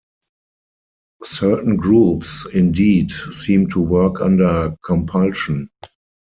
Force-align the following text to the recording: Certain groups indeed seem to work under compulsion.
Certain 1.23 1.75
groups 1.75 2.47
indeed 2.55 3.11
seem 3.11 3.69
to 3.69 3.79
work 3.79 4.19
under 4.19 4.75
compulsion. 4.83 5.69